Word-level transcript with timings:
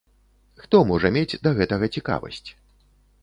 Хто 0.61 0.77
можа 0.91 1.11
мець 1.17 1.39
да 1.47 1.51
гэтага 1.59 1.85
цікавасць? 1.99 2.47